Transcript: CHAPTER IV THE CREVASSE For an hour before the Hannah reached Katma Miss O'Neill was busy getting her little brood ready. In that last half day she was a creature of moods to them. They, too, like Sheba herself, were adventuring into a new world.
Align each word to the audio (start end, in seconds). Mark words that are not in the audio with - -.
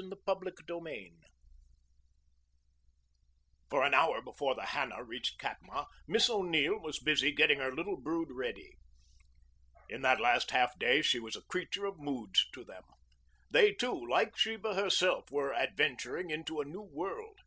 CHAPTER 0.00 0.48
IV 0.48 0.54
THE 0.56 0.62
CREVASSE 0.64 1.12
For 3.68 3.82
an 3.82 3.94
hour 3.94 4.22
before 4.22 4.54
the 4.54 4.66
Hannah 4.66 5.02
reached 5.02 5.40
Katma 5.40 5.86
Miss 6.06 6.30
O'Neill 6.30 6.78
was 6.78 7.00
busy 7.00 7.32
getting 7.32 7.58
her 7.58 7.74
little 7.74 7.96
brood 7.96 8.28
ready. 8.30 8.76
In 9.88 10.02
that 10.02 10.20
last 10.20 10.52
half 10.52 10.78
day 10.78 11.02
she 11.02 11.18
was 11.18 11.34
a 11.34 11.42
creature 11.42 11.84
of 11.84 11.98
moods 11.98 12.46
to 12.52 12.62
them. 12.64 12.84
They, 13.50 13.72
too, 13.72 14.06
like 14.08 14.36
Sheba 14.38 14.74
herself, 14.76 15.32
were 15.32 15.52
adventuring 15.52 16.30
into 16.30 16.60
a 16.60 16.64
new 16.64 16.82
world. 16.82 17.40